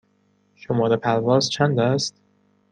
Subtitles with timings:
[0.55, 2.15] شماره پرواز چند است؟